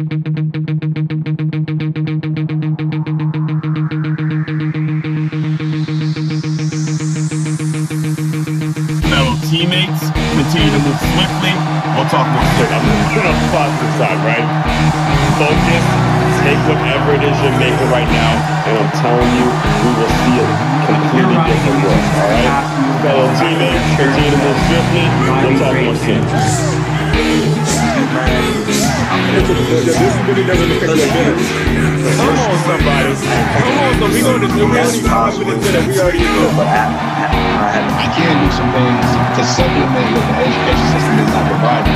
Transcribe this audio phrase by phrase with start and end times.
[0.00, 0.08] Fellow
[9.44, 11.52] teammates, continue to move swiftly.
[11.92, 12.72] We'll talk more soon.
[12.72, 14.40] I'm gonna put on the positive side, right?
[15.36, 15.84] Focus,
[16.48, 18.40] take whatever it is you're making right now,
[18.72, 19.52] and I'm telling you,
[19.84, 20.48] we will see a
[20.88, 22.00] completely different world.
[22.00, 22.56] All right,
[23.04, 25.04] fellow teammates, continue to move swiftly.
[25.44, 26.24] We'll talk more soon.
[29.10, 29.18] Come
[32.38, 33.10] on, somebody.
[33.58, 36.62] Come on, so we going to do really confident that we already know.
[36.62, 39.02] I, I, can do some things
[39.34, 41.90] to supplement what the education system is not providing.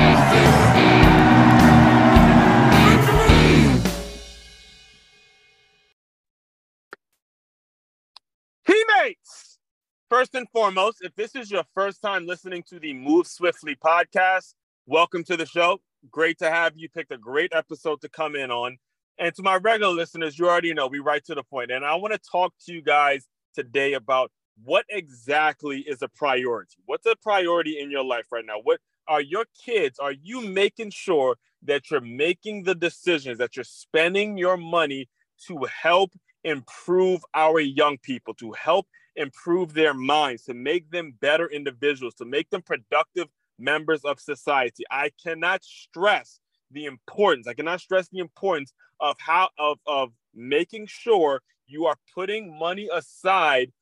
[10.11, 14.55] First and foremost, if this is your first time listening to the Move Swiftly podcast,
[14.87, 15.81] welcome to the show.
[16.11, 16.89] Great to have you.
[16.89, 18.77] Picked a great episode to come in on.
[19.19, 21.71] And to my regular listeners, you already know we right to the point.
[21.71, 24.31] And I want to talk to you guys today about
[24.65, 26.77] what exactly is a priority.
[26.87, 28.61] What's a priority in your life right now?
[28.63, 29.99] What are your kids?
[29.99, 35.09] Are you making sure that you're making the decisions, that you're spending your money
[35.47, 36.13] to help
[36.45, 42.25] improve our young people, to help improve their minds, to make them better individuals, to
[42.25, 44.85] make them productive members of society.
[44.91, 47.47] I cannot stress the importance.
[47.47, 52.89] I cannot stress the importance of how of of making sure you are putting money
[52.93, 53.73] aside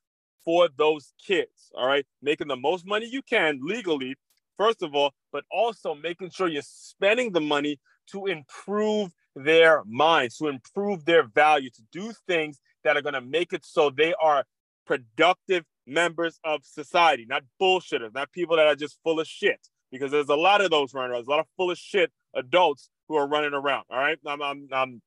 [0.44, 1.70] for those kids.
[1.74, 4.16] All right, making the most money you can legally,
[4.56, 10.36] first of all, but also making sure you're spending the money to improve their minds,
[10.36, 14.12] to improve their value, to do things that are going to make it so they
[14.20, 14.44] are
[14.86, 19.60] productive members of society, not bullshitters, not people that are just full of shit.
[19.90, 22.10] Because there's a lot of those running around, there's a lot of full of shit
[22.34, 23.84] adults who are running around.
[23.90, 25.02] All right, I'm, I'm, I'm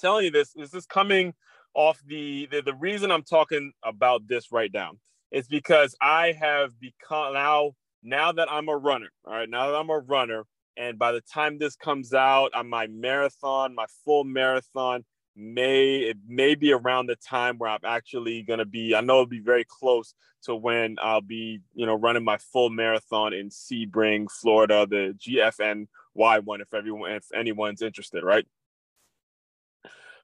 [0.00, 0.52] telling you this.
[0.54, 1.34] This is coming
[1.74, 4.92] off the, the the reason I'm talking about this right now
[5.30, 9.10] is because I have become now now that I'm a runner.
[9.24, 10.44] All right, now that I'm a runner,
[10.76, 15.04] and by the time this comes out, on my marathon, my full marathon
[15.36, 19.26] may it may be around the time where I'm actually to be I know it'll
[19.26, 20.14] be very close
[20.44, 26.44] to when I'll be you know running my full marathon in Sebring, Florida, the GFNY
[26.44, 28.46] one if everyone if anyone's interested, right?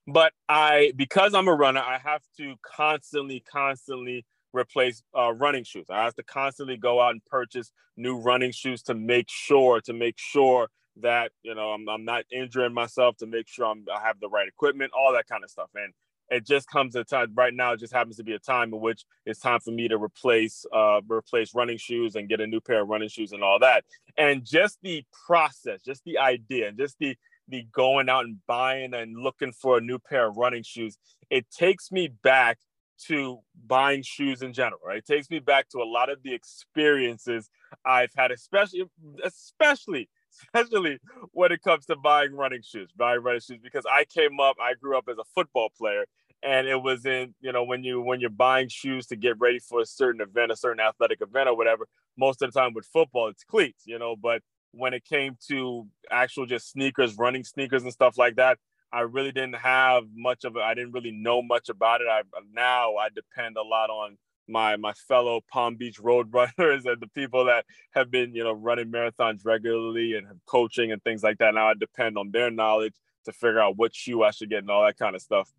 [0.07, 5.87] But I because I'm a runner, I have to constantly constantly replace uh, running shoes.
[5.91, 9.93] I have to constantly go out and purchase new running shoes to make sure to
[9.93, 10.69] make sure
[11.01, 14.29] that you know I'm, I'm not injuring myself to make sure I'm, I have the
[14.29, 15.71] right equipment, all that kind of stuff.
[15.75, 15.93] And
[16.33, 17.73] it just comes a time right now.
[17.73, 20.65] It just happens to be a time in which it's time for me to replace
[20.73, 23.85] uh, replace running shoes and get a new pair of running shoes and all that.
[24.17, 27.17] And just the process, just the idea, and just the
[27.49, 30.97] the going out and buying and looking for a new pair of running shoes,
[31.29, 32.59] it takes me back
[33.07, 34.81] to buying shoes in general.
[34.87, 34.99] Right?
[34.99, 37.51] It takes me back to a lot of the experiences
[37.85, 38.85] I've had, especially
[39.23, 40.09] especially
[40.41, 40.99] especially
[41.33, 44.75] when it comes to buying running shoes, buying running shoes, because I came up, I
[44.75, 46.05] grew up as a football player.
[46.45, 49.61] And it was in, you know, when you when you're buying shoes to get ready
[49.61, 52.85] for a certain event, a certain athletic event or whatever, most of the time with
[52.85, 54.17] football, it's cleats, you know.
[54.17, 58.59] But when it came to actual just sneakers, running sneakers and stuff like that,
[58.93, 60.63] I really didn't have much of it.
[60.63, 62.09] I didn't really know much about it.
[62.11, 62.23] I
[62.53, 67.09] now I depend a lot on my my fellow Palm Beach road runners and the
[67.15, 71.55] people that have been you know running marathons regularly and coaching and things like that.
[71.55, 72.95] Now I depend on their knowledge
[73.25, 75.51] to figure out what shoe I should get and all that kind of stuff.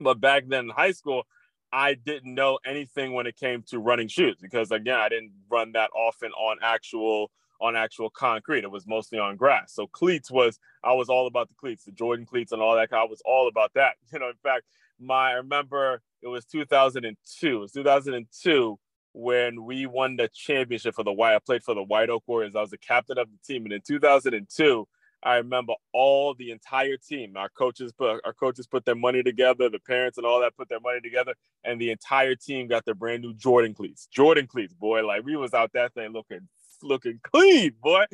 [0.00, 1.24] But back then in high school,
[1.72, 5.72] I didn't know anything when it came to running shoes because again, I didn't run
[5.72, 8.64] that often on actual on actual concrete.
[8.64, 9.74] It was mostly on grass.
[9.74, 12.92] So cleats was I was all about the cleats, the Jordan cleats and all that.
[12.92, 13.94] I was all about that.
[14.12, 14.64] You know, in fact,
[14.98, 17.56] my I remember it was 2002.
[17.56, 18.78] It was 2002
[19.12, 21.34] when we won the championship for the White.
[21.34, 22.54] I played for the White Oak Warriors.
[22.56, 24.86] I was the captain of the team, and in 2002,
[25.22, 27.36] I remember all the entire team.
[27.36, 29.68] Our coaches put our coaches put their money together.
[29.68, 31.34] The parents and all that put their money together,
[31.64, 34.06] and the entire team got their brand new Jordan cleats.
[34.06, 35.04] Jordan cleats, boy.
[35.04, 36.48] Like we was out that thing looking
[36.82, 38.04] looking clean, boy.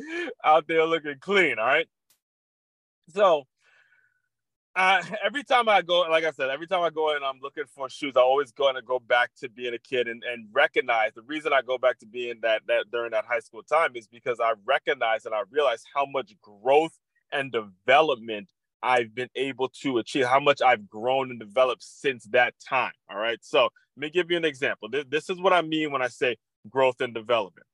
[0.42, 1.58] Out there looking clean.
[1.58, 1.86] All right.
[3.10, 3.46] So
[4.76, 7.64] uh, every time I go, like I said, every time I go and I'm looking
[7.74, 11.12] for shoes, I always going to go back to being a kid and, and recognize
[11.14, 14.06] the reason I go back to being that that during that high school time is
[14.06, 16.98] because I recognize and I realize how much growth
[17.32, 18.48] and development
[18.82, 22.92] I've been able to achieve, how much I've grown and developed since that time.
[23.10, 23.38] All right.
[23.42, 24.90] So let me give you an example.
[24.90, 26.36] This, this is what I mean when I say
[26.68, 27.66] growth and development.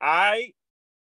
[0.00, 0.52] I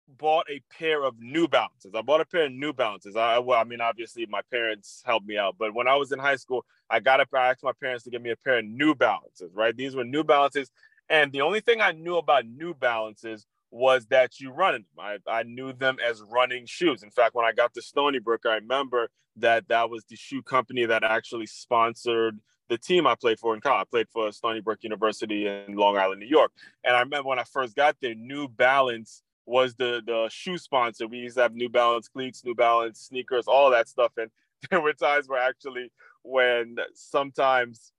[0.07, 1.93] bought a pair of New Balances.
[1.95, 3.15] I bought a pair of New Balances.
[3.15, 6.19] I well, I mean, obviously my parents helped me out, but when I was in
[6.19, 7.29] high school, I got up.
[7.33, 9.51] I asked my parents to give me a pair of New Balances.
[9.53, 10.71] Right, these were New Balances,
[11.09, 14.85] and the only thing I knew about New Balances was that you run them.
[14.97, 17.03] I, I knew them as running shoes.
[17.03, 20.41] In fact, when I got to Stony Brook, I remember that that was the shoe
[20.41, 22.39] company that actually sponsored
[22.69, 23.87] the team I played for in college.
[23.87, 26.51] I played for Stony Brook University in Long Island, New York.
[26.83, 31.07] And I remember when I first got there, New Balance was the the shoe sponsor.
[31.07, 34.11] We used to have New Balance cleats, New Balance sneakers, all that stuff.
[34.17, 34.29] And
[34.69, 35.91] there were times where actually
[36.23, 37.91] when sometimes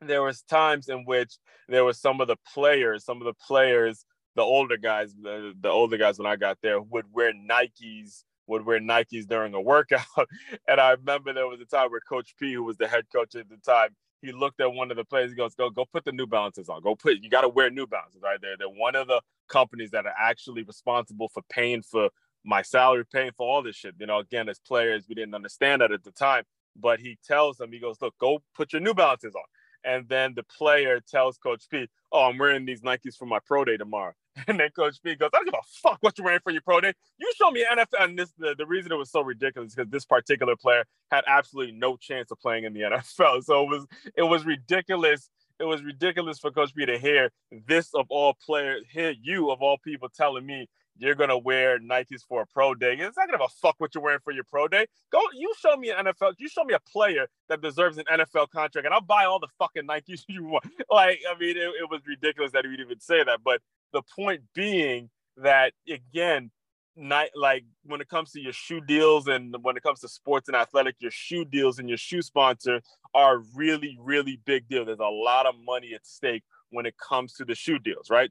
[0.00, 1.36] there was times in which
[1.68, 5.68] there was some of the players, some of the players, the older guys, the, the
[5.68, 10.06] older guys when I got there would wear Nikes, would wear Nikes during a workout.
[10.68, 13.34] and I remember there was a time where Coach P, who was the head coach
[13.34, 13.90] at the time,
[14.22, 15.30] he looked at one of the players.
[15.30, 16.82] He goes, "Go, go, put the New Balances on.
[16.82, 17.22] Go put.
[17.22, 18.38] You got to wear New Balances, right?
[18.40, 22.10] They're they're one of the companies that are actually responsible for paying for
[22.44, 23.94] my salary, paying for all this shit.
[23.98, 26.44] You know, again, as players, we didn't understand that at the time.
[26.76, 29.42] But he tells them, he goes, "Look, go put your New Balances on."
[29.84, 33.64] And then the player tells Coach P, "Oh, I'm wearing these Nikes for my pro
[33.64, 34.14] day tomorrow."
[34.46, 36.62] And then Coach P goes, "I don't give a fuck what you're wearing for your
[36.62, 36.92] pro day.
[37.18, 40.04] You show me NFL." And this the, the reason it was so ridiculous because this
[40.04, 43.44] particular player had absolutely no chance of playing in the NFL.
[43.44, 43.86] So it was
[44.16, 45.28] it was ridiculous.
[45.58, 47.30] It was ridiculous for Coach P to hear
[47.66, 50.68] this of all players, hear you of all people telling me
[51.00, 52.94] you're gonna wear Nikes for a pro day.
[52.94, 54.86] It's not gonna fuck what you're wearing for your pro day.
[55.10, 58.50] Go, you show me an NFL, you show me a player that deserves an NFL
[58.50, 60.64] contract, and I'll buy all the fucking Nikes you want.
[60.90, 63.40] Like, I mean, it, it was ridiculous that he would even say that.
[63.42, 63.60] But
[63.92, 66.50] the point being that again,
[66.96, 70.48] night like when it comes to your shoe deals and when it comes to sports
[70.48, 72.80] and athletic, your shoe deals and your shoe sponsor
[73.14, 74.84] are really, really big deal.
[74.84, 78.30] There's a lot of money at stake when it comes to the shoe deals, right?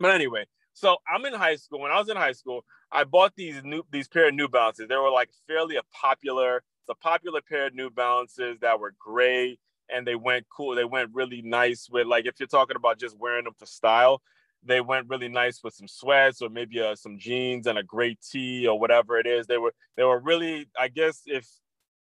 [0.00, 1.80] But anyway, so I'm in high school.
[1.80, 4.88] When I was in high school, I bought these new these pair of New Balances.
[4.88, 8.94] They were like fairly a popular, it's a popular pair of New Balances that were
[8.98, 9.58] gray
[9.90, 10.74] and they went cool.
[10.74, 14.22] They went really nice with like if you're talking about just wearing them for style,
[14.64, 18.18] they went really nice with some sweats or maybe uh, some jeans and a great
[18.20, 19.46] tee or whatever it is.
[19.46, 21.46] They were they were really, I guess, if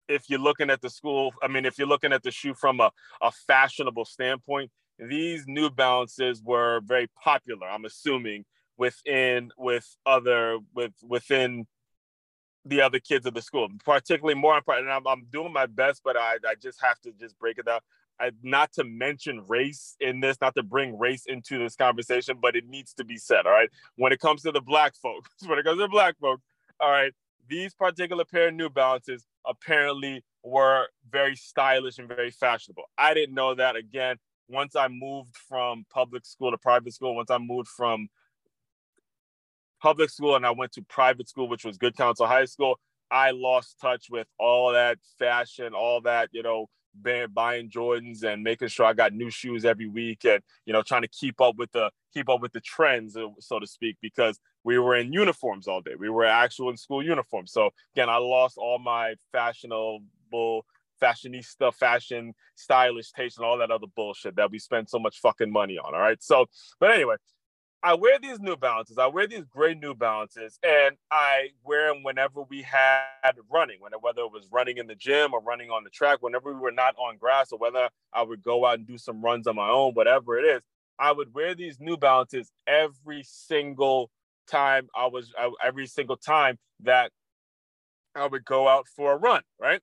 [0.08, 2.80] if you're looking at the school, I mean, if you're looking at the shoe from
[2.80, 2.92] a,
[3.22, 7.68] a fashionable standpoint, these New Balances were very popular.
[7.68, 8.46] I'm assuming
[8.78, 11.66] within with other with within
[12.66, 14.90] the other kids of the school, particularly more important.
[14.90, 17.82] I'm, I'm doing my best, but I, I just have to just break it down.
[18.42, 22.68] Not to mention race in this, not to bring race into this conversation, but it
[22.68, 23.46] needs to be said.
[23.46, 23.70] All right.
[23.96, 26.44] When it comes to the black folks, when it comes to black folks,
[26.80, 27.14] all right,
[27.48, 32.84] these particular pair of New Balances apparently were very stylish and very fashionable.
[32.98, 33.76] I didn't know that.
[33.76, 34.18] Again,
[34.48, 38.08] once I moved from public school to private school, once I moved from
[39.82, 42.80] public school and I went to private school, which was Good Counsel High School,
[43.12, 46.68] I lost touch with all that fashion, all that, you know,
[47.34, 51.02] buying Jordans and making sure I got new shoes every week and you know trying
[51.02, 54.40] to keep up with the keep up with the trends uh, so to speak because
[54.64, 55.96] we were in uniforms all day.
[55.98, 57.52] We were actual in school uniforms.
[57.52, 60.66] So again I lost all my fashionable
[61.02, 65.52] fashionista fashion stylish taste and all that other bullshit that we spent so much fucking
[65.52, 66.22] money on all right?
[66.24, 66.46] So
[66.80, 67.16] but anyway
[67.86, 68.98] I wear these New Balances.
[68.98, 74.22] I wear these gray New Balances, and I wear them whenever we had running, whether
[74.22, 76.96] it was running in the gym or running on the track, whenever we were not
[76.96, 79.94] on grass, or whether I would go out and do some runs on my own,
[79.96, 80.62] whatever it is.
[80.98, 84.10] I would wear these New Balances every single
[84.48, 87.12] time I was, uh, every single time that
[88.16, 89.82] I would go out for a run, right?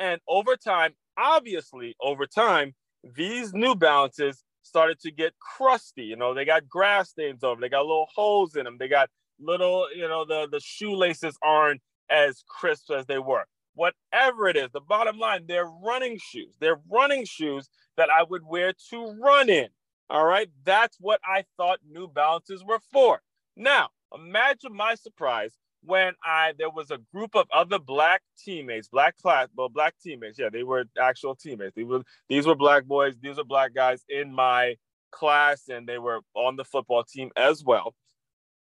[0.00, 6.04] And over time, obviously, over time, these New Balances started to get crusty.
[6.04, 7.60] You know, they got grass stains over, them.
[7.60, 11.80] they got little holes in them, they got little, you know, the, the shoelaces aren't
[12.10, 13.44] as crisp as they were.
[13.74, 16.54] Whatever it is, the bottom line, they're running shoes.
[16.60, 19.68] They're running shoes that I would wear to run in.
[20.10, 20.50] All right.
[20.64, 23.22] That's what I thought New Balances were for.
[23.56, 29.16] Now, imagine my surprise when I there was a group of other black teammates, black
[29.16, 30.38] class, well, black teammates.
[30.38, 31.74] Yeah, they were actual teammates.
[31.74, 33.14] These were these were black boys.
[33.20, 34.76] These were black guys in my
[35.10, 37.94] class, and they were on the football team as well.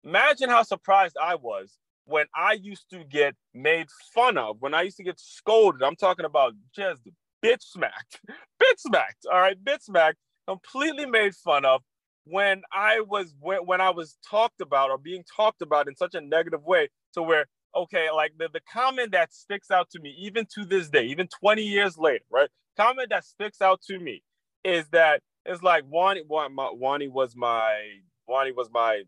[0.03, 4.83] Imagine how surprised I was when I used to get made fun of, when I
[4.83, 5.83] used to get scolded.
[5.83, 7.01] I'm talking about just
[7.43, 8.21] bitch smacked,
[8.61, 9.25] bitch smacked.
[9.31, 11.81] All right, bitch smacked, completely made fun of
[12.23, 16.15] when I was when, when I was talked about or being talked about in such
[16.15, 20.15] a negative way to where okay like the, the comment that sticks out to me
[20.19, 24.23] even to this day even 20 years later right comment that sticks out to me
[24.63, 27.81] is that it's like Wani, Wani was my
[28.27, 29.03] Wani was my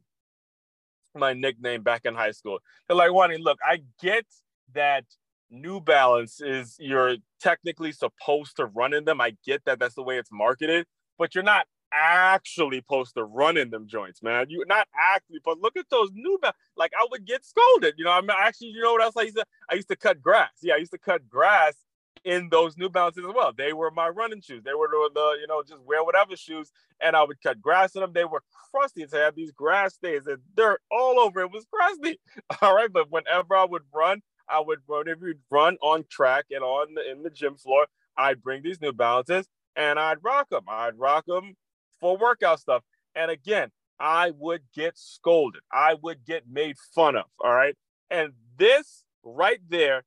[1.16, 2.60] my nickname back in high school.
[2.88, 4.26] They're like, Wani, look, I get
[4.74, 5.06] that
[5.50, 9.20] New Balance is you're technically supposed to run in them.
[9.20, 10.86] I get that that's the way it's marketed,
[11.18, 14.48] but you're not actually supposed to run in them joints, man.
[14.50, 16.40] You're not actually but look at those new.
[16.76, 17.96] Like I would get scolded.
[17.98, 19.96] You know, I mean actually, you know what else I used to I used to
[19.96, 20.52] cut grass.
[20.62, 21.76] Yeah, I used to cut grass
[22.24, 23.52] in those New Balances as well.
[23.56, 24.64] They were my running shoes.
[24.64, 26.72] They were the, the, you know just wear whatever shoes,
[27.02, 28.14] and I would cut grass in them.
[28.14, 31.42] They were crusty to have these grass stains and dirt all over.
[31.42, 32.20] It was crusty.
[32.62, 36.64] All right, but whenever I would run, I would whenever you'd run on track and
[36.64, 40.66] on the, in the gym floor, I'd bring these New Balances and I'd rock them.
[40.68, 41.56] I'd rock them
[42.02, 42.84] for workout stuff.
[43.16, 45.62] And again, I would get scolded.
[45.72, 47.26] I would get made fun of.
[47.40, 47.76] All right.
[48.10, 50.04] And this right there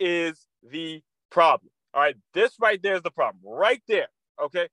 [0.00, 1.70] is the problem.
[1.92, 2.16] All right.
[2.32, 3.42] This right there is the problem.
[3.44, 4.08] Right there.
[4.42, 4.68] Okay.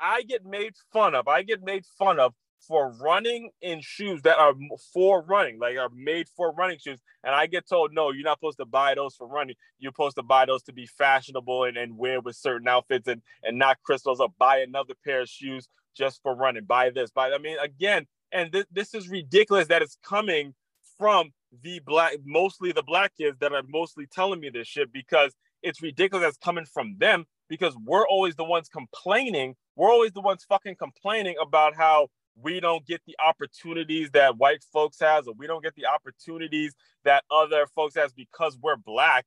[0.00, 1.28] I get made fun of.
[1.28, 2.32] I get made fun of
[2.66, 4.54] for running in shoes that are
[4.92, 6.98] for running, like are made for running shoes.
[7.22, 9.56] And I get told, no, you're not supposed to buy those for running.
[9.78, 13.22] You're supposed to buy those to be fashionable and, and wear with certain outfits and,
[13.42, 16.64] and not crystals or buy another pair of shoes just for running.
[16.64, 17.32] Buy this, buy.
[17.32, 20.54] I mean, again, and th- this is ridiculous that it's coming
[20.98, 21.30] from
[21.62, 25.82] the black, mostly the black kids that are mostly telling me this shit because it's
[25.82, 29.54] ridiculous that's coming from them because we're always the ones complaining.
[29.76, 32.08] We're always the ones fucking complaining about how
[32.40, 36.74] we don't get the opportunities that white folks has or we don't get the opportunities
[37.04, 39.24] that other folks has because we're black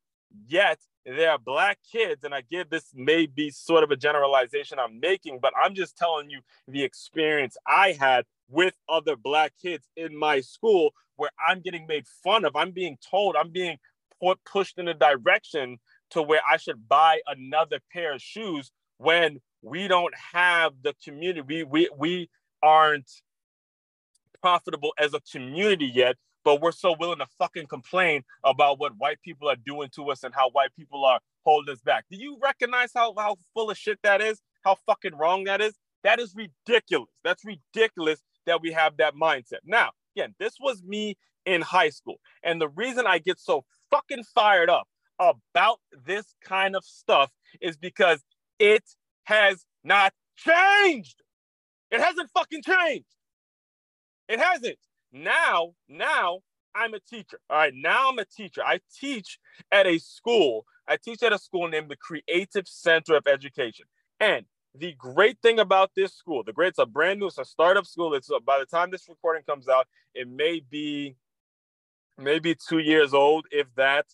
[0.47, 4.77] yet there are black kids and i give this may be sort of a generalization
[4.79, 9.87] i'm making but i'm just telling you the experience i had with other black kids
[9.95, 12.55] in my school where i'm getting made fun of.
[12.55, 13.77] I'm being told i'm being
[14.45, 15.77] pushed in a direction
[16.09, 21.41] to where i should buy another pair of shoes when we don't have the community.
[21.41, 22.29] We we, we
[22.61, 23.09] aren't
[24.41, 26.15] profitable as a community yet,
[26.47, 30.23] but we're so willing to fucking complain about what white people are doing to us
[30.23, 32.05] and how white people are holding us back.
[32.09, 34.39] Do you recognize how, how full of shit that is?
[34.63, 35.73] How fucking wrong that is?
[36.05, 37.09] That is ridiculous.
[37.25, 39.59] That's ridiculous that we have that mindset.
[39.65, 42.21] Now, again, this was me in high school.
[42.43, 44.87] And the reason I get so fucking fired up
[45.19, 48.23] about this kind of stuff is because
[48.57, 48.85] it
[49.25, 51.23] has not changed.
[51.91, 53.03] It hasn't fucking changed.
[54.29, 54.77] It hasn't.
[55.17, 56.39] Now, now
[56.75, 57.39] I'm a teacher.
[57.49, 58.61] All right, now I'm a teacher.
[58.63, 59.39] I teach
[59.71, 60.65] at a school.
[60.87, 63.85] I teach at a school named the Creative Center of Education.
[64.19, 64.45] And
[64.75, 67.85] the great thing about this school, the great, it's a brand new, it's a startup
[67.85, 68.13] school.
[68.13, 71.15] It's uh, by the time this recording comes out, it may be
[72.17, 74.05] maybe two years old, if that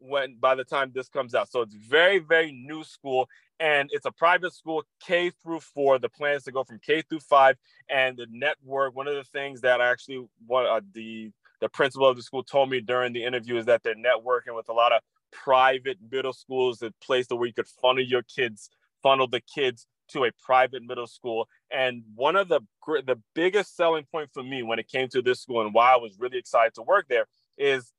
[0.00, 1.50] when by the time this comes out.
[1.50, 3.28] So it's very, very new school
[3.60, 5.98] and it's a private school K through four.
[5.98, 7.56] The plan is to go from K through five,
[7.88, 8.96] and the network.
[8.96, 11.30] One of the things that actually what uh, the
[11.60, 14.70] the principal of the school told me during the interview is that they're networking with
[14.70, 18.70] a lot of private middle schools, a place where you could funnel your kids,
[19.02, 21.46] funnel the kids to a private middle school.
[21.70, 25.40] And one of the the biggest selling point for me when it came to this
[25.40, 27.26] school and why I was really excited to work there
[27.58, 27.92] is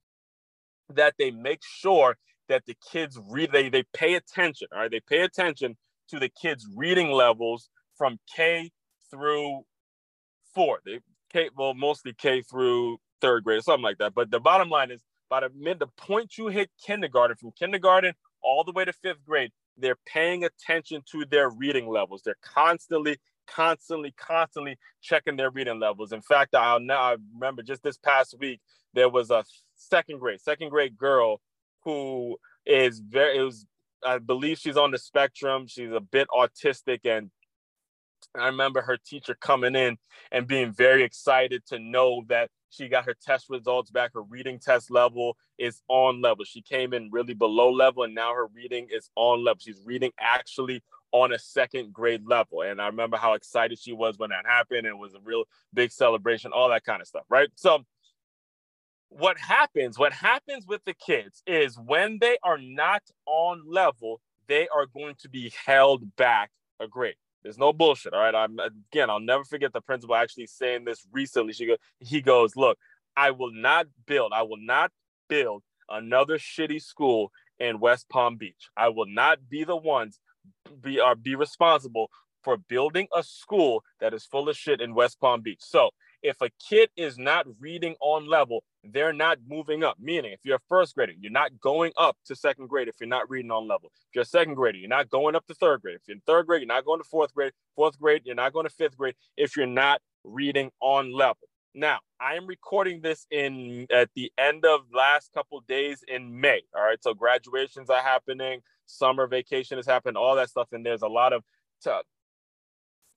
[0.96, 2.18] that they make sure
[2.50, 4.92] that the kids read they they pay attention all right?
[4.92, 5.78] They pay attention
[6.10, 8.72] to the kids reading levels from k
[9.10, 9.64] through
[10.54, 10.80] four.
[10.86, 11.00] They
[11.32, 14.14] k well mostly k through third grade or something like that.
[14.14, 18.14] But the bottom line is by the mid the point you hit kindergarten from kindergarten
[18.44, 22.22] all the way to fifth grade they're paying attention to their reading levels.
[22.24, 23.18] They're constantly
[23.48, 26.14] constantly constantly checking their reading levels.
[26.14, 28.62] In fact I'll now i remember just this past week
[28.94, 29.44] there was a
[29.82, 31.42] second grade second grade girl
[31.84, 33.66] who is very it was
[34.04, 35.68] I believe she's on the spectrum.
[35.68, 37.30] She's a bit autistic and
[38.36, 39.98] I remember her teacher coming in
[40.32, 44.12] and being very excited to know that she got her test results back.
[44.14, 46.46] Her reading test level is on level.
[46.46, 49.60] She came in really below level and now her reading is on level.
[49.60, 52.62] She's reading actually on a second grade level.
[52.62, 54.88] And I remember how excited she was when that happened.
[54.88, 57.50] It was a real big celebration, all that kind of stuff, right?
[57.56, 57.84] So
[59.12, 64.70] what happens what happens with the kids is when they are not on level they
[64.70, 66.50] are going to be held back
[66.80, 67.16] a grade.
[67.44, 68.34] There's no bullshit all right?
[68.34, 71.54] I'm again i'll never forget the principal actually saying this recently.
[71.54, 72.78] She go he goes look
[73.18, 74.90] i will not build i will not
[75.28, 78.70] build another shitty school in west palm beach.
[78.76, 80.20] I will not be the ones
[80.82, 82.10] be are be responsible
[82.44, 85.62] for building a school that is full of shit in west palm beach.
[85.62, 85.92] So
[86.24, 89.98] if a kid is not reading on level, they're not moving up.
[90.00, 93.10] Meaning, if you're a first grader, you're not going up to second grade if you're
[93.10, 93.92] not reading on level.
[94.10, 95.96] If you're a second grader, you're not going up to third grade.
[95.96, 97.54] If you're in third grade, you're not going to fourth grade.
[97.76, 101.48] Fourth grade, you're not going to fifth grade if you're not reading on level.
[101.74, 106.64] Now, I am recording this in at the end of last couple days in May.
[106.76, 111.02] All right, so graduations are happening, summer vacation is happening, all that stuff, and there's
[111.02, 111.44] a lot of
[111.84, 111.92] t-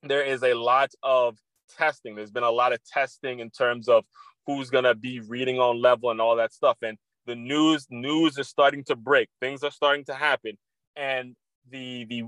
[0.03, 2.15] there is a lot of testing.
[2.15, 4.05] There's been a lot of testing in terms of
[4.45, 6.77] who's gonna be reading on level and all that stuff.
[6.81, 9.29] And the news news is starting to break.
[9.41, 10.57] Things are starting to happen,
[10.95, 11.35] and
[11.69, 12.23] the the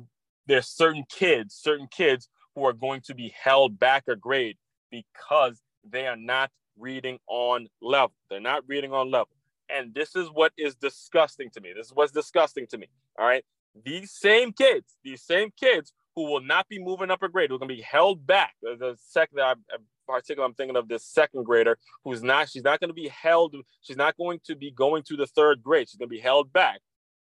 [0.48, 4.58] there's certain kids, certain kids who are going to be held back a grade
[4.90, 8.14] because they are not reading on level.
[8.30, 9.30] They're not reading on level.
[9.70, 11.74] And this is what is disgusting to me.
[11.76, 12.88] This is what's disgusting to me.
[13.20, 13.44] All right.
[13.86, 17.56] These same kids, these same kids who will not be moving up a grade, who
[17.56, 18.56] are going to be held back.
[18.64, 19.54] The second, I,
[20.08, 23.56] particular, I'm thinking of this second grader who's not, she's not going to be held,
[23.82, 25.88] she's not going to be going to the third grade.
[25.88, 26.80] She's going to be held back.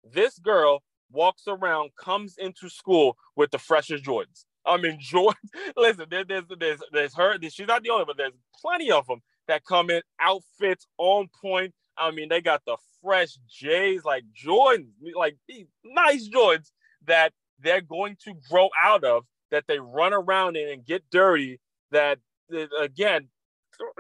[0.09, 4.45] This girl walks around, comes into school with the freshest Jordans.
[4.65, 5.51] I mean, Jordan.
[5.77, 7.37] Listen, there, there's there's there's her.
[7.43, 11.75] She's not the only, but there's plenty of them that come in outfits on point.
[11.99, 16.71] I mean, they got the fresh J's like Jordans, like these nice Jordans
[17.09, 19.25] that they're going to grow out of.
[19.53, 21.61] That they run around in and get dirty.
[21.93, 22.19] That
[22.81, 23.29] again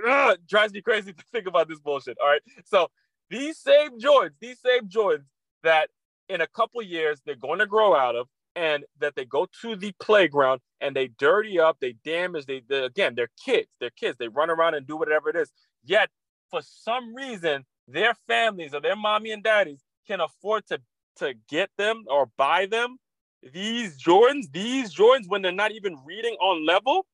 [0.06, 2.18] uh, drives me crazy to think about this bullshit.
[2.20, 2.88] All right, so
[3.30, 5.24] these same Jordans, these same Jordans
[5.62, 5.90] that
[6.28, 9.76] in a couple years they're going to grow out of and that they go to
[9.76, 14.16] the playground and they dirty up, they damage, they, they, again, they're kids, they're kids,
[14.18, 15.52] they run around and do whatever it is.
[15.84, 16.08] Yet,
[16.50, 20.80] for some reason, their families or their mommy and daddies can afford to
[21.16, 22.98] to get them or buy them
[23.52, 27.06] these Jordans, these Jordans when they're not even reading on level.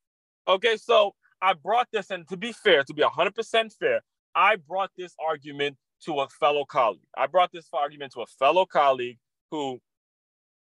[0.48, 4.00] Okay, so I brought this, and to be fair, to be 100% fair,
[4.34, 7.00] I brought this argument to a fellow colleague.
[7.16, 9.18] I brought this argument to a fellow colleague
[9.50, 9.80] who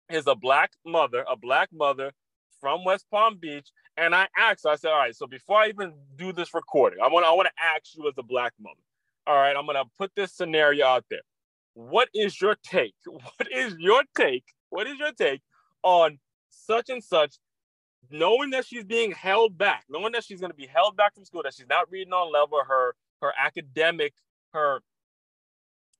[0.10, 2.12] is a black mother, a black mother
[2.60, 3.70] from West Palm Beach.
[3.98, 7.10] And I asked, I said, all right, so before I even do this recording, I
[7.10, 8.80] want I want to ask you as a black mother.
[9.28, 11.22] All right, I'm gonna put this scenario out there.
[11.74, 12.96] What is your take?
[13.06, 14.46] What is your take?
[14.70, 15.42] What is your take
[15.84, 16.20] on
[16.50, 17.36] such and such,
[18.10, 21.44] knowing that she's being held back, knowing that she's gonna be held back from school,
[21.44, 24.14] that she's not reading on level, her her academic,
[24.54, 24.82] her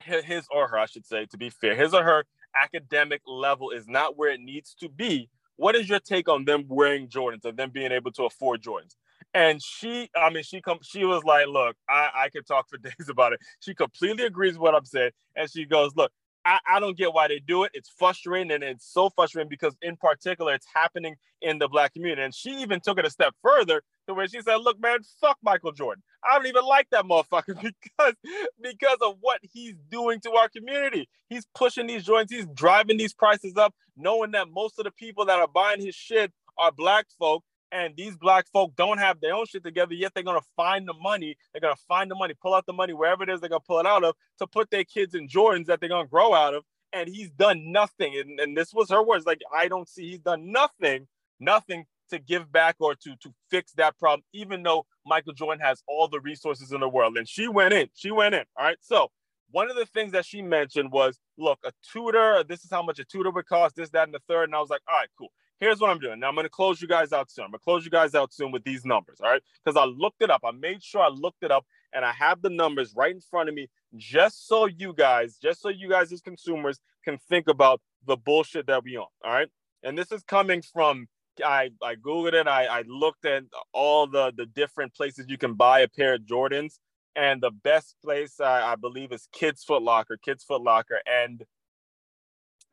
[0.02, 3.88] his or her, I should say, to be fair, his or her academic level is
[3.88, 5.30] not where it needs to be.
[5.58, 8.96] What is your take on them wearing Jordans and them being able to afford Jordans?
[9.34, 12.78] And she, I mean, she come, she was like, "Look, I, I could talk for
[12.78, 16.12] days about it." She completely agrees with what I'm saying, and she goes, "Look,
[16.50, 17.72] I, I don't get why they do it.
[17.74, 22.24] It's frustrating, and it's so frustrating because, in particular, it's happening in the black community."
[22.24, 25.38] And she even took it a step further to where she said, "Look, man, fuck
[25.44, 26.04] Michael Jordan.
[26.24, 28.16] I don't even like that motherfucker because
[28.62, 31.08] because of what he's doing to our community.
[31.30, 32.34] He's pushing these joints.
[32.34, 35.96] He's driving these prices up, knowing that most of the people that are buying his
[35.96, 40.14] shit are black folk." And these black folk don't have their own shit together, yet
[40.14, 41.36] they're gonna find the money.
[41.54, 43.80] They're gonna find the money, pull out the money wherever it is they're gonna pull
[43.80, 46.64] it out of to put their kids in Jordans that they're gonna grow out of.
[46.92, 48.18] And he's done nothing.
[48.18, 51.08] And, and this was her words like, I don't see he's done nothing,
[51.40, 55.84] nothing to give back or to to fix that problem, even though Michael Jordan has
[55.88, 57.18] all the resources in the world.
[57.18, 57.88] And she went in.
[57.94, 58.44] She went in.
[58.58, 58.78] All right.
[58.82, 59.12] So
[59.52, 62.44] one of the things that she mentioned was, look, a tutor.
[62.48, 63.76] This is how much a tutor would cost.
[63.76, 64.46] This, that, and the third.
[64.46, 65.30] And I was like, all right, cool.
[65.60, 66.20] Here's what I'm doing.
[66.20, 67.46] Now I'm going to close you guys out soon.
[67.46, 69.20] I'm going to close you guys out soon with these numbers.
[69.22, 69.42] All right.
[69.64, 70.42] Because I looked it up.
[70.46, 73.50] I made sure I looked it up and I have the numbers right in front
[73.50, 73.68] of me
[73.98, 78.68] just so you guys, just so you guys as consumers can think about the bullshit
[78.68, 79.08] that we on.
[79.24, 79.50] All right.
[79.84, 81.08] And this is coming from
[81.44, 82.48] I I googled it.
[82.48, 83.44] I I looked at
[83.74, 86.80] all the the different places you can buy a pair of Jordans,
[87.16, 90.18] and the best place I, I believe is Kids Foot Locker.
[90.18, 91.44] Kids Foot Locker, and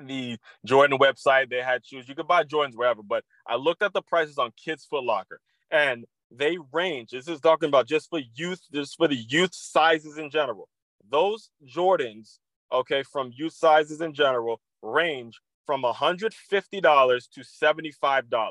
[0.01, 1.51] the Jordan website.
[1.51, 2.09] They had shoes.
[2.09, 5.41] You could buy Jordans wherever, but I looked at the prices on Kids Foot Locker,
[5.71, 7.11] and they range.
[7.11, 10.69] This is talking about just for youth, just for the youth sizes in general.
[11.09, 12.39] Those Jordans,
[12.73, 18.51] okay, from youth sizes in general, range from $150 to $75.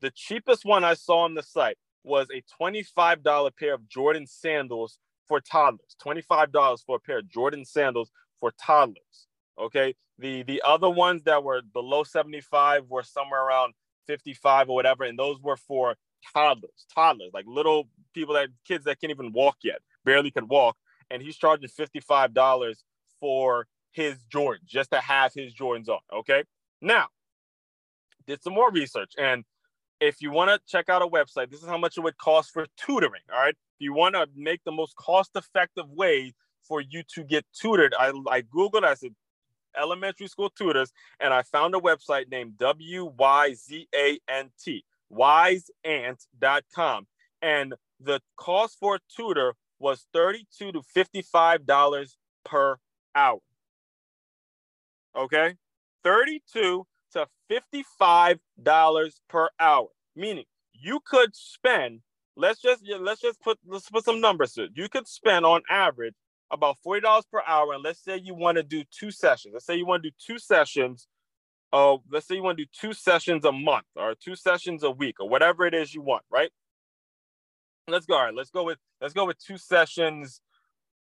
[0.00, 4.98] The cheapest one I saw on the site was a $25 pair of Jordan sandals
[5.28, 5.96] for toddlers.
[6.04, 9.28] $25 for a pair of Jordan sandals for toddlers.
[9.60, 9.94] Okay.
[10.18, 13.74] The the other ones that were below 75 were somewhere around
[14.06, 15.96] 55 or whatever, and those were for
[16.34, 20.76] toddlers, toddlers, like little people that kids that can't even walk yet, barely could walk.
[21.10, 22.76] And he's charging $55
[23.18, 25.98] for his Jordans, just to have his Jordans on.
[26.12, 26.44] Okay.
[26.80, 27.08] Now,
[28.26, 29.12] did some more research.
[29.18, 29.44] And
[30.00, 32.52] if you want to check out a website, this is how much it would cost
[32.52, 33.22] for tutoring.
[33.32, 33.54] All right.
[33.54, 37.94] If you want to make the most cost effective way for you to get tutored,
[37.98, 39.14] I, I Googled, I said
[39.78, 44.84] elementary school tutors, and I found a website named W Y Z A N T,
[45.12, 47.06] Wyzant.com.
[47.42, 52.76] And the cost for a tutor was 32 to 55 dollars per
[53.14, 53.40] hour.
[55.16, 55.54] Okay,
[56.04, 62.00] 32 to 55 dollars per hour, meaning you could spend.
[62.36, 64.70] Let's just let's just put let's put some numbers to it.
[64.74, 66.14] You could spend on average
[66.50, 69.52] about forty dollars per hour, and let's say you want to do two sessions.
[69.54, 71.06] Let's say you want to do two sessions.
[71.72, 74.90] Oh, let's say you want to do two sessions a month or two sessions a
[74.90, 76.50] week or whatever it is you want, right?
[77.86, 78.14] Let's go.
[78.14, 80.40] All right, let's go with let's go with two sessions.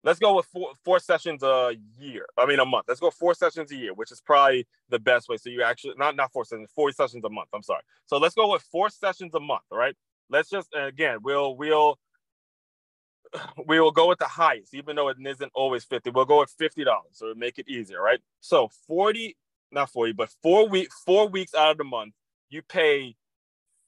[0.03, 2.25] Let's go with four four sessions a year.
[2.37, 2.85] I mean a month.
[2.87, 5.37] Let's go four sessions a year, which is probably the best way.
[5.37, 7.49] So you actually not not four sessions, four sessions a month.
[7.53, 7.81] I'm sorry.
[8.05, 9.63] So let's go with four sessions a month.
[9.71, 9.95] All right.
[10.29, 11.97] Let's just again we'll we'll
[13.67, 16.09] we will go with the highest, even though it isn't always 50.
[16.11, 16.85] We'll go with $50.
[17.11, 18.19] So make it easier, right?
[18.41, 19.35] So 40,
[19.71, 22.13] not 40, but four week, four weeks out of the month,
[22.49, 23.15] you pay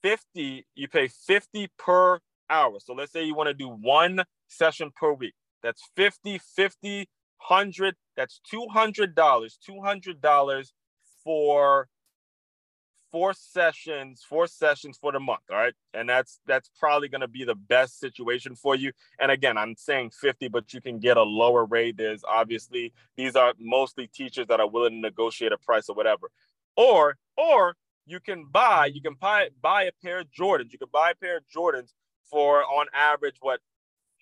[0.02, 2.78] 50, you pay 50 per hour.
[2.80, 5.34] So let's say you want to do one session per week.
[5.62, 7.08] That's 50, 50,
[7.46, 7.94] 100.
[8.16, 9.14] That's $200.
[9.14, 10.72] $200
[11.24, 11.88] for
[13.10, 15.40] four sessions, four sessions for the month.
[15.50, 15.74] All right.
[15.94, 18.92] And that's that's probably gonna be the best situation for you.
[19.18, 21.96] And again, I'm saying 50, but you can get a lower rate.
[21.96, 26.30] There's obviously these are mostly teachers that are willing to negotiate a price or whatever.
[26.76, 30.72] Or or you can buy, you can buy buy a pair of Jordans.
[30.72, 31.92] You can buy a pair of Jordans
[32.30, 33.60] for on average what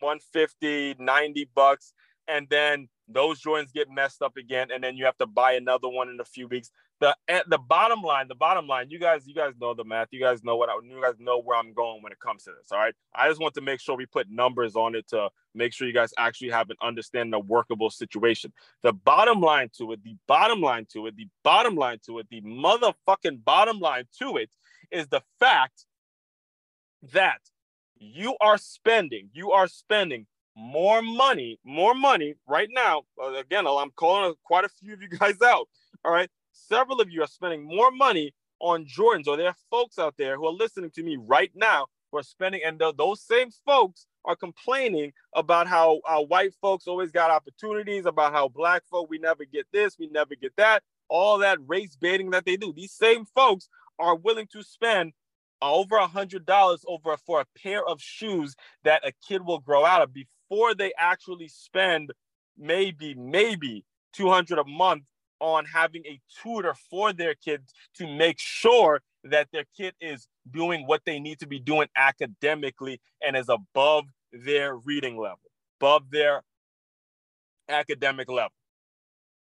[0.00, 1.92] 150, 90 bucks.
[2.28, 5.88] And then those Jordans get messed up again, and then you have to buy another
[5.88, 9.26] one in a few weeks the at the bottom line, the bottom line, you guys,
[9.26, 10.08] you guys know the math.
[10.12, 12.52] You guys know what I, you guys know where I'm going when it comes to
[12.58, 12.72] this.
[12.72, 12.94] All right.
[13.14, 15.92] I just want to make sure we put numbers on it to make sure you
[15.92, 18.52] guys actually have an understanding a workable situation.
[18.82, 22.28] The bottom line to it, the bottom line to it, the bottom line to it,
[22.30, 24.50] the motherfucking bottom line to it
[24.90, 25.84] is the fact
[27.12, 27.40] that
[27.98, 33.02] you are spending, you are spending more money, more money right now.
[33.22, 35.68] Uh, again, I'm calling quite a few of you guys out.
[36.02, 36.30] All right
[36.68, 40.36] several of you are spending more money on Jordans, or there are folks out there
[40.36, 44.06] who are listening to me right now who are spending, and th- those same folks
[44.24, 49.44] are complaining about how white folks always got opportunities, about how black folk we never
[49.44, 52.72] get this, we never get that, all that race baiting that they do.
[52.72, 55.12] These same folks are willing to spend
[55.62, 59.84] over a hundred dollars over for a pair of shoes that a kid will grow
[59.84, 62.12] out of before they actually spend
[62.58, 65.04] maybe maybe 200 a month
[65.40, 70.86] on having a tutor for their kids to make sure that their kid is doing
[70.86, 75.40] what they need to be doing academically and is above their reading level,
[75.80, 76.42] above their
[77.68, 78.52] academic level.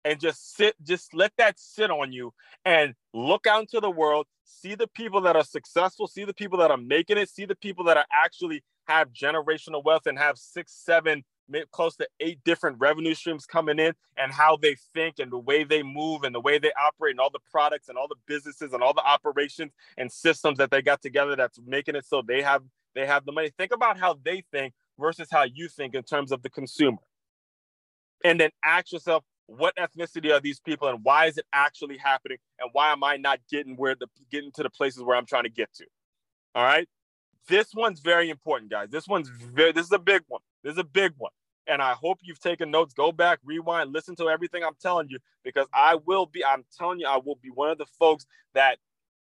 [0.07, 2.33] And just sit, just let that sit on you
[2.65, 6.59] and look out into the world, see the people that are successful, see the people
[6.59, 10.37] that are making it, see the people that are actually have generational wealth and have
[10.37, 11.25] six, seven,
[11.71, 15.65] close to eight different revenue streams coming in and how they think and the way
[15.65, 18.73] they move and the way they operate and all the products and all the businesses
[18.73, 22.43] and all the operations and systems that they got together that's making it so they
[22.43, 22.63] have
[22.95, 23.51] they have the money.
[23.59, 26.99] Think about how they think versus how you think in terms of the consumer.
[28.25, 32.39] And then ask yourself what ethnicity are these people and why is it actually happening
[32.59, 35.43] and why am i not getting where the getting to the places where i'm trying
[35.43, 35.85] to get to?
[36.55, 36.89] All right?
[37.49, 38.89] This one's very important guys.
[38.91, 41.31] This one's very this is a big one this is a big one.
[41.67, 42.93] And I hope you've taken notes.
[42.93, 47.01] Go back, rewind, listen to everything I'm telling you, because I will be, I'm telling
[47.01, 48.79] you, I will be one of the folks that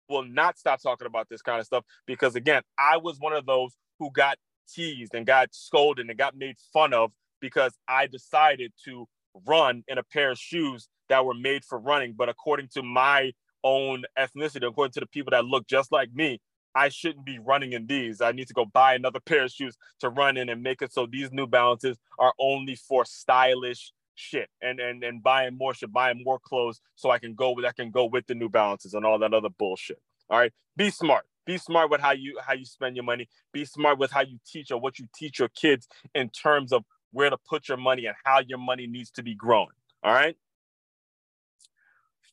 [0.09, 1.85] will not stop talking about this kind of stuff.
[2.07, 4.37] Because again, I was one of those who got
[4.69, 9.07] teased and got scolded and got made fun of because I decided to
[9.47, 12.15] run in a pair of shoes that were made for running.
[12.17, 13.33] But according to my
[13.65, 16.41] own ethnicity, according to the people that look just like me,
[16.77, 18.21] I shouldn't be running in these.
[18.21, 20.93] I need to go buy another pair of shoes to run in and make it
[20.93, 25.91] so these New Balances are only for stylish shit and and and buying more shit,
[25.91, 28.93] buying more clothes so I can go with I can go with the New Balances
[28.93, 30.01] and all that other bullshit.
[30.29, 31.25] All right, be smart.
[31.47, 33.27] Be smart with how you how you spend your money.
[33.53, 36.85] Be smart with how you teach or what you teach your kids in terms of
[37.11, 39.69] where to put your money and how your money needs to be growing.
[40.03, 40.37] All right.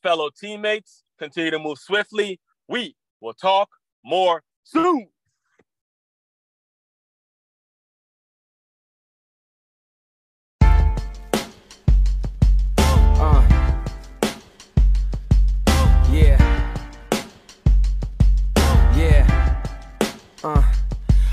[0.02, 2.40] Fellow teammates, continue to move swiftly.
[2.68, 3.70] We will talk
[4.04, 5.08] more soon.
[13.16, 13.42] Uh.
[16.12, 16.38] Yeah.
[18.94, 19.62] Yeah.
[20.42, 20.62] Uh.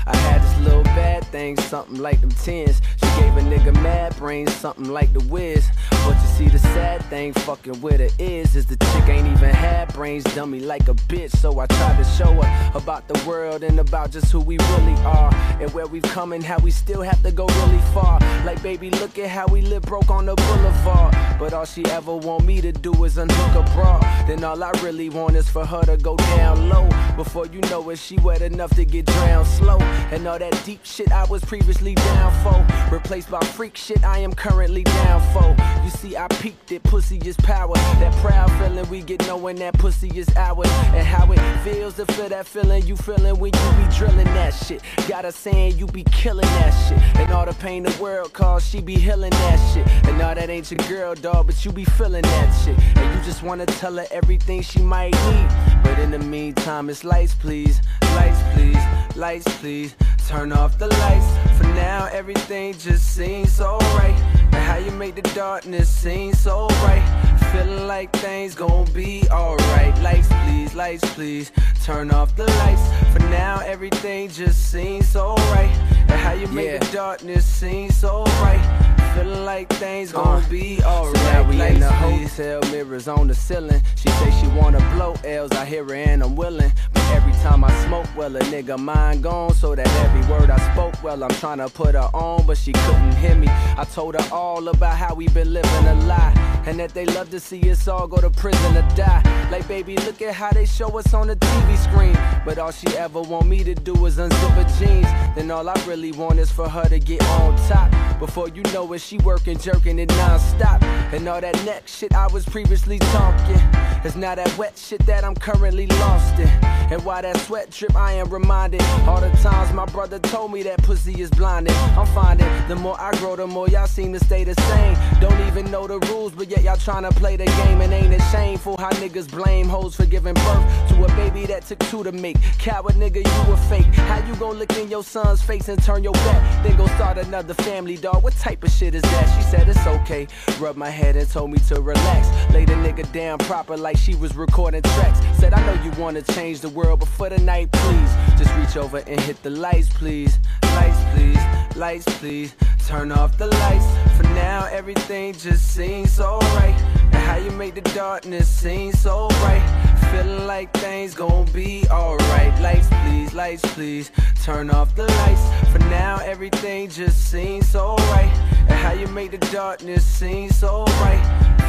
[0.04, 2.80] I had this little bad thing, something like them tens.
[2.96, 5.68] She gave a nigga mad brains, something like the whiz.
[6.04, 9.50] But you see, the sad thing fucking with her is, is the chick ain't even
[9.50, 11.30] had brains, dummy like a bitch.
[11.30, 14.94] So I tried to show her about the world and about just who we really
[15.02, 15.32] are.
[15.60, 18.18] And where we've come and how we still have to go really far.
[18.44, 21.14] Like, baby, look at how we live broke on the boulevard.
[21.38, 24.00] But all she ever want me to do is unhook a bra.
[24.26, 26.88] Then all I really want is for her to go down low.
[27.16, 29.78] Before you know it, she wet enough to get drowned slow.
[30.12, 32.94] And all that deep shit I was previously down for.
[32.94, 35.54] Replaced by freak shit I am currently down for.
[35.84, 37.74] You see, I peaked it, pussy is power.
[37.74, 40.68] That proud feeling we get knowing that pussy is ours.
[40.94, 44.54] And how it feels to feel that feeling you feeling when you be drilling that
[44.54, 44.82] shit.
[45.08, 46.98] Got her saying you be killing that shit.
[47.20, 49.86] And all the pain the world cause, she be healing that shit.
[50.08, 52.78] And all that ain't your girl, dog, but you be feeling that shit.
[52.96, 55.82] And you just wanna tell her everything she might need.
[55.82, 57.80] But in the meantime, it's lights, please.
[58.14, 59.16] Lights, please.
[59.16, 59.94] Lights, please.
[60.28, 61.58] Turn off the lights.
[61.58, 64.16] For now, everything just seems so right.
[64.44, 67.38] And how you make the darkness seem so bright.
[67.52, 69.96] Feeling like things gon' be alright.
[70.02, 71.52] Lights, please, lights, please.
[71.84, 72.82] Turn off the lights.
[73.12, 75.72] For now, everything just seems so right.
[76.08, 76.78] And how you make yeah.
[76.78, 78.81] the darkness seem so bright.
[79.14, 81.16] Feeling like things gon' uh, be alright.
[81.16, 83.82] So now we in the hotel, mirrors on the ceiling.
[83.94, 86.72] She say she wanna blow L's, I hear her and I'm willing.
[86.94, 89.52] But every time I smoke, well, a nigga mind gone.
[89.54, 92.72] So that every word I spoke, well, I'm trying to put her on, but she
[92.72, 93.48] couldn't hear me.
[93.48, 96.32] I told her all about how we been living a lie.
[96.64, 99.48] And that they love to see us all go to prison or die.
[99.50, 102.16] Like, baby, look at how they show us on the TV screen.
[102.44, 105.08] But all she ever want me to do is unzip her jeans.
[105.34, 107.92] Then all I really want is for her to get on top.
[108.22, 110.80] Before you know it, she working, jerking it non-stop.
[111.12, 113.60] And all that neck shit I was previously talking.
[114.04, 116.48] It's now that wet shit that I'm currently lost in.
[116.90, 118.82] And why that sweat drip, I am reminded.
[119.06, 121.74] All the times my brother told me that pussy is blinded.
[121.96, 124.96] I'm finding the more I grow, the more y'all seem to stay the same.
[125.20, 127.80] Don't even know the rules, but yet y'all trying to play the game.
[127.80, 131.64] And ain't it shameful how niggas blame hoes for giving birth to a baby that
[131.66, 132.36] took two to make?
[132.58, 133.86] Coward nigga, you a fake.
[133.94, 136.64] How you gon' look in your son's face and turn your back?
[136.64, 139.36] Then go start another family, dog what type of shit is that?
[139.36, 140.26] She said it's okay.
[140.60, 142.28] Rub my head and told me to relax.
[142.52, 145.20] Laid a nigga down proper like she was recording tracks.
[145.38, 148.12] Said, I know you wanna change the world, but for the night, please.
[148.38, 150.38] Just reach over and hit the lights, please.
[150.76, 151.42] Lights, please.
[151.76, 152.54] Lights, please.
[152.86, 153.86] Turn off the lights.
[154.16, 156.78] For now, everything just seems so right.
[157.12, 159.64] And how you make the darkness seem so bright.
[160.10, 162.60] Feeling like things gon' be alright.
[162.60, 164.10] Lights, please, lights, please.
[164.42, 165.44] Turn off the lights.
[165.72, 168.51] For now, everything just seems so right.
[168.82, 171.22] How you make the darkness seem so bright?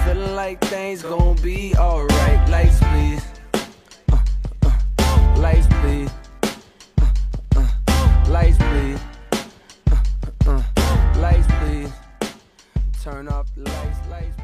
[0.03, 2.49] Feeling like things gon' be alright.
[2.49, 3.23] Lights, please.
[4.11, 4.17] Uh,
[4.63, 6.09] uh, lights, please.
[7.55, 7.69] Uh,
[8.29, 8.99] lights, please.
[11.21, 11.91] Lights, please.
[13.03, 14.42] Turn off the lights, lights.